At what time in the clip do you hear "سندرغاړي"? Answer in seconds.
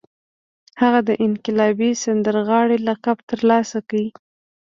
2.03-2.77